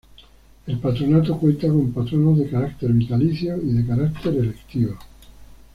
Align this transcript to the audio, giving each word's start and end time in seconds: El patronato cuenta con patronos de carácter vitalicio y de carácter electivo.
El 0.65 0.79
patronato 0.79 1.37
cuenta 1.37 1.67
con 1.67 1.91
patronos 1.91 2.39
de 2.39 2.49
carácter 2.49 2.91
vitalicio 2.91 3.55
y 3.61 3.73
de 3.73 3.85
carácter 3.85 4.33
electivo. 4.35 4.97